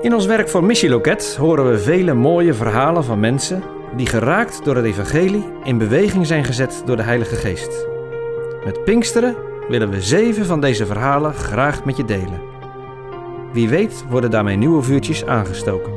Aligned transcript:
In 0.00 0.14
ons 0.14 0.26
werk 0.26 0.48
voor 0.48 0.64
Missieloket 0.64 1.36
horen 1.36 1.70
we 1.70 1.78
vele 1.78 2.14
mooie 2.14 2.54
verhalen 2.54 3.04
van 3.04 3.20
mensen 3.20 3.62
die 3.96 4.06
geraakt 4.06 4.64
door 4.64 4.76
het 4.76 4.84
evangelie 4.84 5.44
in 5.64 5.78
beweging 5.78 6.26
zijn 6.26 6.44
gezet 6.44 6.82
door 6.84 6.96
de 6.96 7.02
Heilige 7.02 7.36
Geest. 7.36 7.86
Met 8.64 8.84
Pinksteren 8.84 9.36
willen 9.68 9.90
we 9.90 10.02
zeven 10.02 10.46
van 10.46 10.60
deze 10.60 10.86
verhalen 10.86 11.34
graag 11.34 11.84
met 11.84 11.96
je 11.96 12.04
delen. 12.04 12.40
Wie 13.52 13.68
weet 13.68 14.04
worden 14.08 14.30
daarmee 14.30 14.56
nieuwe 14.56 14.82
vuurtjes 14.82 15.24
aangestoken. 15.24 15.92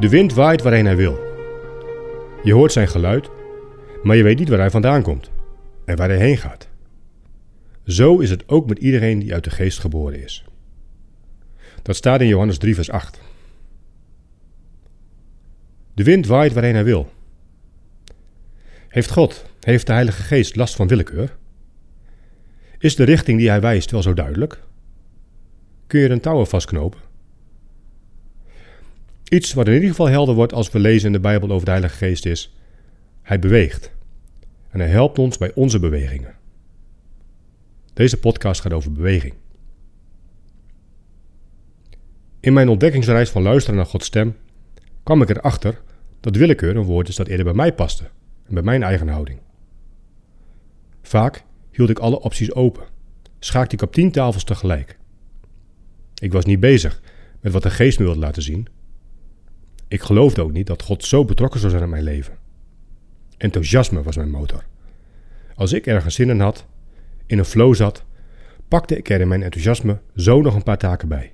De 0.00 0.08
wind 0.08 0.34
waait 0.34 0.62
waarheen 0.62 0.86
hij 0.86 0.96
wil. 0.96 1.18
Je 2.42 2.54
hoort 2.54 2.72
zijn 2.72 2.88
geluid, 2.88 3.30
maar 4.02 4.16
je 4.16 4.22
weet 4.22 4.38
niet 4.38 4.48
waar 4.48 4.58
hij 4.58 4.70
vandaan 4.70 5.02
komt 5.02 5.30
en 5.84 5.96
waar 5.96 6.08
hij 6.08 6.18
heen 6.18 6.36
gaat. 6.36 6.72
Zo 7.86 8.18
is 8.18 8.30
het 8.30 8.48
ook 8.48 8.68
met 8.68 8.78
iedereen 8.78 9.18
die 9.18 9.34
uit 9.34 9.44
de 9.44 9.50
geest 9.50 9.78
geboren 9.78 10.22
is. 10.22 10.44
Dat 11.82 11.96
staat 11.96 12.20
in 12.20 12.26
Johannes 12.26 12.58
3, 12.58 12.74
vers 12.74 12.90
8. 12.90 13.20
De 15.94 16.04
wind 16.04 16.26
waait 16.26 16.52
waarheen 16.52 16.74
hij 16.74 16.84
wil. 16.84 17.12
Heeft 18.88 19.10
God, 19.10 19.46
heeft 19.60 19.86
de 19.86 19.92
Heilige 19.92 20.22
Geest 20.22 20.56
last 20.56 20.74
van 20.74 20.86
willekeur? 20.86 21.36
Is 22.78 22.96
de 22.96 23.04
richting 23.04 23.38
die 23.38 23.48
hij 23.48 23.60
wijst 23.60 23.90
wel 23.90 24.02
zo 24.02 24.14
duidelijk? 24.14 24.62
Kun 25.86 26.00
je 26.00 26.06
er 26.06 26.12
een 26.12 26.20
touw 26.20 26.44
vastknopen? 26.44 27.00
Iets 29.28 29.52
wat 29.52 29.66
in 29.66 29.74
ieder 29.74 29.88
geval 29.88 30.08
helder 30.08 30.34
wordt 30.34 30.52
als 30.52 30.70
we 30.70 30.78
lezen 30.78 31.06
in 31.06 31.12
de 31.12 31.20
Bijbel 31.20 31.50
over 31.50 31.64
de 31.64 31.70
Heilige 31.70 31.96
Geest 31.96 32.26
is: 32.26 32.54
Hij 33.22 33.38
beweegt. 33.38 33.92
En 34.70 34.80
hij 34.80 34.88
helpt 34.88 35.18
ons 35.18 35.38
bij 35.38 35.54
onze 35.54 35.78
bewegingen. 35.78 36.34
Deze 37.94 38.18
podcast 38.18 38.60
gaat 38.60 38.72
over 38.72 38.92
beweging. 38.92 39.34
In 42.40 42.52
mijn 42.52 42.68
ontdekkingsreis 42.68 43.30
van 43.30 43.42
luisteren 43.42 43.76
naar 43.76 43.86
Gods 43.86 44.06
stem 44.06 44.36
kwam 45.02 45.22
ik 45.22 45.28
erachter 45.28 45.82
dat 46.20 46.36
willekeur 46.36 46.76
een 46.76 46.84
woord 46.84 47.08
is 47.08 47.16
dat 47.16 47.26
eerder 47.26 47.44
bij 47.44 47.54
mij 47.54 47.74
paste 47.74 48.04
en 48.46 48.54
bij 48.54 48.62
mijn 48.62 48.82
eigen 48.82 49.08
houding. 49.08 49.38
Vaak 51.02 51.44
hield 51.70 51.90
ik 51.90 51.98
alle 51.98 52.20
opties 52.20 52.52
open, 52.52 52.84
schaakte 53.38 53.74
ik 53.74 53.82
op 53.82 53.92
tien 53.92 54.10
tafels 54.10 54.44
tegelijk. 54.44 54.98
Ik 56.14 56.32
was 56.32 56.44
niet 56.44 56.60
bezig 56.60 57.00
met 57.40 57.52
wat 57.52 57.62
de 57.62 57.70
geest 57.70 57.98
me 57.98 58.04
wilde 58.04 58.20
laten 58.20 58.42
zien. 58.42 58.66
Ik 59.88 60.02
geloofde 60.02 60.42
ook 60.42 60.52
niet 60.52 60.66
dat 60.66 60.82
God 60.82 61.04
zo 61.04 61.24
betrokken 61.24 61.60
zou 61.60 61.72
zijn 61.72 61.84
in 61.84 61.90
mijn 61.90 62.02
leven. 62.02 62.38
Enthousiasme 63.36 64.02
was 64.02 64.16
mijn 64.16 64.30
motor. 64.30 64.64
Als 65.54 65.72
ik 65.72 65.86
ergens 65.86 66.14
zin 66.14 66.30
in 66.30 66.40
had, 66.40 66.66
in 67.26 67.38
een 67.38 67.44
flow 67.44 67.74
zat, 67.74 68.04
pakte 68.68 68.96
ik 68.96 69.08
er 69.08 69.20
in 69.20 69.28
mijn 69.28 69.42
enthousiasme 69.42 70.00
zo 70.16 70.40
nog 70.40 70.54
een 70.54 70.62
paar 70.62 70.78
taken 70.78 71.08
bij. 71.08 71.32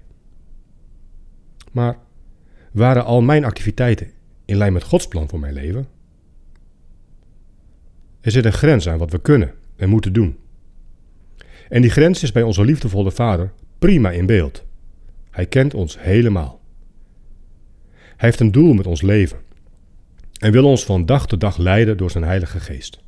Maar 1.72 1.98
waren 2.72 3.04
al 3.04 3.20
mijn 3.20 3.44
activiteiten 3.44 4.10
in 4.44 4.56
lijn 4.56 4.72
met 4.72 4.82
Gods 4.82 5.08
plan 5.08 5.28
voor 5.28 5.40
mijn 5.40 5.54
leven? 5.54 5.86
Er 8.20 8.30
zit 8.30 8.44
een 8.44 8.52
grens 8.52 8.88
aan 8.88 8.98
wat 8.98 9.10
we 9.10 9.20
kunnen 9.20 9.54
en 9.76 9.88
moeten 9.88 10.12
doen. 10.12 10.38
En 11.68 11.82
die 11.82 11.90
grens 11.90 12.22
is 12.22 12.32
bij 12.32 12.42
onze 12.42 12.64
liefdevolle 12.64 13.10
Vader 13.10 13.52
prima 13.78 14.10
in 14.10 14.26
beeld. 14.26 14.64
Hij 15.30 15.46
kent 15.46 15.74
ons 15.74 16.00
helemaal. 16.00 16.60
Hij 17.92 18.28
heeft 18.28 18.40
een 18.40 18.52
doel 18.52 18.72
met 18.72 18.86
ons 18.86 19.02
leven 19.02 19.38
en 20.38 20.52
wil 20.52 20.64
ons 20.64 20.84
van 20.84 21.06
dag 21.06 21.26
tot 21.26 21.40
dag 21.40 21.56
leiden 21.56 21.96
door 21.96 22.10
zijn 22.10 22.24
Heilige 22.24 22.60
Geest. 22.60 23.02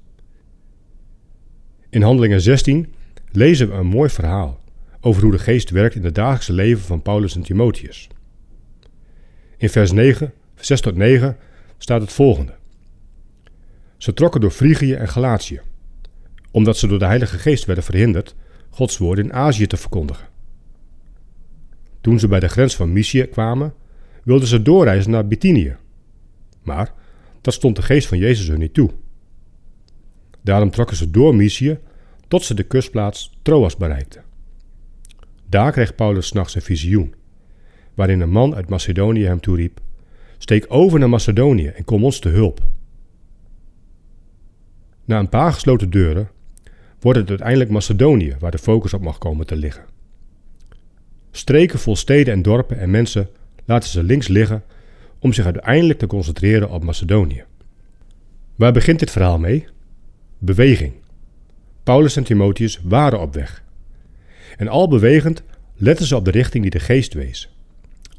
In 1.93 2.03
Handelingen 2.03 2.41
16 2.41 2.93
lezen 3.31 3.69
we 3.69 3.75
een 3.75 3.87
mooi 3.87 4.11
verhaal 4.11 4.61
over 5.01 5.23
hoe 5.23 5.31
de 5.31 5.39
geest 5.39 5.71
werkt 5.71 5.95
in 5.95 6.05
het 6.05 6.15
dagelijkse 6.15 6.53
leven 6.53 6.83
van 6.84 7.03
Paulus 7.03 7.37
en 7.37 7.43
Timotheus. 7.43 8.09
In 9.57 9.69
vers 9.69 9.93
9, 9.93 10.33
6 10.55 10.81
tot 10.81 10.97
9 10.97 11.37
staat 11.78 12.00
het 12.00 12.12
volgende. 12.12 12.55
Ze 13.97 14.15
trokken 14.15 14.41
door 14.41 14.50
Frigië 14.50 14.94
en 14.94 15.09
Galatië, 15.09 15.61
omdat 16.50 16.77
ze 16.77 16.87
door 16.87 16.99
de 16.99 17.05
Heilige 17.05 17.39
Geest 17.39 17.65
werden 17.65 17.84
verhinderd 17.84 18.34
Gods 18.71 18.99
woord 18.99 19.19
in 19.19 19.33
Azië 19.33 19.66
te 19.66 19.77
verkondigen. 19.77 20.27
Toen 22.00 22.19
ze 22.19 22.28
bij 22.28 22.41
de 22.41 22.49
grens 22.49 22.77
van 22.77 22.93
Mysië 22.93 23.27
kwamen, 23.27 23.75
wilden 24.22 24.49
ze 24.49 24.62
doorreizen 24.62 25.11
naar 25.11 25.27
Bithynië. 25.27 25.77
Maar 26.62 26.93
dat 27.41 27.55
stond 27.55 27.77
de 27.77 27.83
geest 27.83 28.09
van 28.09 28.19
Jezus 28.19 28.49
hun 28.49 28.59
niet 28.59 28.75
toe. 28.75 28.91
Daarom 30.43 30.71
trokken 30.71 30.97
ze 30.97 31.11
door 31.11 31.34
Mysië 31.34 31.78
tot 32.32 32.44
ze 32.44 32.54
de 32.54 32.62
kustplaats 32.62 33.38
Troas 33.43 33.76
bereikten. 33.76 34.22
Daar 35.48 35.72
kreeg 35.72 35.94
Paulus 35.94 36.26
s'nachts 36.26 36.54
een 36.54 36.62
visioen, 36.62 37.15
waarin 37.94 38.20
een 38.20 38.31
man 38.31 38.54
uit 38.54 38.69
Macedonië 38.69 39.25
hem 39.25 39.41
toeriep: 39.41 39.81
Steek 40.38 40.65
over 40.69 40.98
naar 40.98 41.09
Macedonië 41.09 41.66
en 41.66 41.84
kom 41.84 42.04
ons 42.04 42.19
te 42.19 42.28
hulp. 42.28 42.60
Na 45.04 45.19
een 45.19 45.28
paar 45.28 45.53
gesloten 45.53 45.91
deuren 45.91 46.31
wordt 47.00 47.19
het 47.19 47.28
uiteindelijk 47.28 47.71
Macedonië 47.71 48.37
waar 48.38 48.50
de 48.50 48.59
focus 48.59 48.94
op 48.94 49.03
mag 49.03 49.19
komen 49.19 49.47
te 49.47 49.56
liggen. 49.56 49.84
Streken 51.31 51.78
vol 51.78 51.97
steden 51.97 52.34
en 52.34 52.42
dorpen 52.42 52.78
en 52.78 52.91
mensen 52.91 53.28
laten 53.65 53.88
ze 53.88 54.03
links 54.03 54.28
liggen 54.28 54.65
om 55.19 55.32
zich 55.32 55.44
uiteindelijk 55.44 55.98
te 55.98 56.06
concentreren 56.06 56.71
op 56.71 56.84
Macedonië. 56.84 57.44
Waar 58.54 58.72
begint 58.72 58.98
dit 58.98 59.10
verhaal 59.10 59.38
mee? 59.38 59.66
Beweging. 60.38 61.02
Paulus 61.82 62.16
en 62.16 62.25
Timotheus 62.25 62.81
waren 62.82 63.20
op 63.20 63.34
weg. 63.34 63.62
En 64.56 64.69
al 64.69 64.88
bewegend 64.88 65.43
letten 65.76 66.06
ze 66.06 66.16
op 66.16 66.25
de 66.25 66.31
richting 66.31 66.62
die 66.62 66.70
de 66.70 66.81
geest 66.81 67.15
wees. 67.15 67.56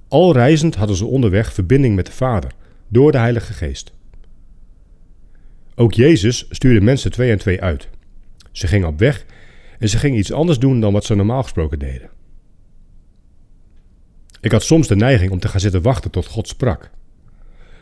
Al 0.07 0.34
reizend 0.34 0.75
hadden 0.75 0.96
ze 0.96 1.06
onderweg 1.06 1.53
verbinding 1.53 1.96
met 1.96 2.06
de 2.06 2.12
Vader 2.12 2.52
door 2.88 3.12
de 3.12 3.18
Heilige 3.18 3.53
Geest. 3.53 3.94
Ook 5.75 5.94
Jezus 5.94 6.46
stuurde 6.50 6.81
mensen 6.81 7.12
twee 7.12 7.31
en 7.31 7.38
twee 7.38 7.62
uit. 7.62 7.90
Ze 8.52 8.68
gingen 8.68 8.88
op 8.88 9.00
weg 9.00 9.25
en 9.79 9.90
ze 9.90 9.97
gingen 9.97 10.19
iets 10.19 10.31
anders 10.31 10.59
doen 10.59 10.79
dan 10.79 10.94
wat 10.94 11.06
ze 11.06 11.16
normaal 11.16 11.44
gesproken 11.44 11.79
deden. 11.79 12.09
Ik 14.41 14.52
had 14.52 14.63
soms 14.63 14.88
de 14.88 14.96
neiging 14.96 15.31
om 15.31 15.40
te 15.40 15.47
gaan 15.47 15.59
zitten 15.59 15.81
wachten 15.81 16.12
tot 16.12 16.25
God 16.25 16.47
sprak, 16.47 16.91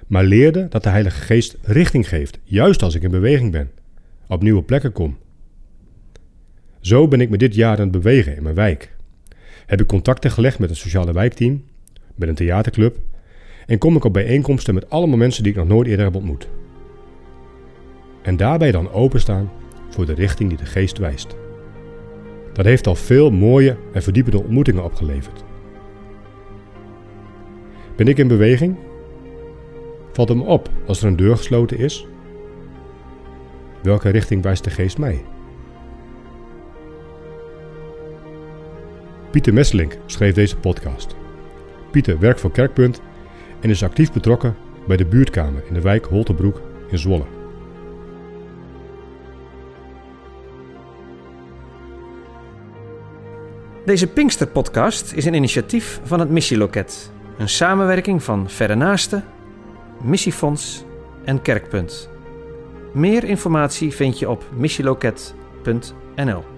maar 0.07 0.23
leerde 0.23 0.67
dat 0.67 0.83
de 0.83 0.89
Heilige 0.89 1.21
Geest 1.21 1.57
richting 1.61 2.07
geeft, 2.07 2.39
juist 2.43 2.81
als 2.83 2.95
ik 2.95 3.01
in 3.01 3.11
beweging 3.11 3.51
ben, 3.51 3.71
op 4.27 4.41
nieuwe 4.41 4.63
plekken 4.63 4.91
kom. 4.91 5.17
Zo 6.81 7.07
ben 7.07 7.21
ik 7.21 7.29
me 7.29 7.37
dit 7.37 7.55
jaar 7.55 7.75
aan 7.75 7.81
het 7.81 7.91
bewegen 7.91 8.35
in 8.35 8.43
mijn 8.43 8.55
wijk. 8.55 8.95
Heb 9.65 9.81
ik 9.81 9.87
contacten 9.87 10.31
gelegd 10.31 10.59
met 10.59 10.69
een 10.69 10.75
sociale 10.75 11.13
wijkteam, 11.13 11.63
met 12.15 12.29
een 12.29 12.35
theaterclub 12.35 12.97
en 13.65 13.77
kom 13.77 13.95
ik 13.95 14.03
op 14.03 14.13
bijeenkomsten 14.13 14.73
met 14.73 14.89
allemaal 14.89 15.17
mensen 15.17 15.43
die 15.43 15.51
ik 15.51 15.57
nog 15.57 15.67
nooit 15.67 15.87
eerder 15.87 16.05
heb 16.05 16.15
ontmoet. 16.15 16.47
En 18.21 18.37
daarbij 18.37 18.71
dan 18.71 18.91
openstaan 18.91 19.51
voor 19.89 20.05
de 20.05 20.13
richting 20.13 20.49
die 20.49 20.57
de 20.57 20.65
geest 20.65 20.97
wijst. 20.97 21.35
Dat 22.53 22.65
heeft 22.65 22.87
al 22.87 22.95
veel 22.95 23.31
mooie 23.31 23.77
en 23.93 24.03
verdiepende 24.03 24.39
ontmoetingen 24.39 24.83
opgeleverd. 24.83 25.43
Ben 27.95 28.07
ik 28.07 28.17
in 28.17 28.27
beweging? 28.27 28.77
Valt 30.11 30.29
het 30.29 30.37
me 30.37 30.43
op 30.43 30.69
als 30.87 31.01
er 31.01 31.07
een 31.07 31.15
deur 31.15 31.37
gesloten 31.37 31.77
is? 31.77 32.07
Welke 33.83 34.09
richting 34.09 34.43
wijst 34.43 34.63
de 34.63 34.69
geest 34.69 34.97
mij? 34.97 35.23
Pieter 39.31 39.53
Messelink 39.53 39.97
schreef 40.05 40.33
deze 40.33 40.57
podcast. 40.57 41.15
Pieter 41.91 42.19
werkt 42.19 42.39
voor 42.39 42.51
Kerkpunt 42.51 43.01
en 43.59 43.69
is 43.69 43.83
actief 43.83 44.11
betrokken 44.11 44.55
bij 44.87 44.97
de 44.97 45.05
buurtkamer 45.05 45.63
in 45.67 45.73
de 45.73 45.81
wijk 45.81 46.05
Holtebroek 46.05 46.61
in 46.89 46.97
Zwolle. 46.97 47.25
Deze 53.85 54.07
Pinkster-podcast 54.07 55.13
is 55.13 55.25
een 55.25 55.33
initiatief 55.33 55.99
van 56.03 56.19
het 56.19 56.29
Missieloket. 56.29 57.11
Een 57.37 57.49
samenwerking 57.49 58.23
van 58.23 58.49
Verre 58.49 58.75
Naasten, 58.75 59.23
Missiefonds 60.03 60.85
en 61.25 61.41
Kerkpunt. 61.41 62.09
Meer 62.93 63.23
informatie 63.23 63.91
vind 63.93 64.19
je 64.19 64.29
op 64.29 64.43
missieloket.nl 64.55 66.50